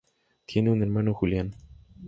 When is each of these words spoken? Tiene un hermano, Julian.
Tiene 0.47 0.71
un 0.71 0.81
hermano, 0.81 1.13
Julian. 1.13 1.53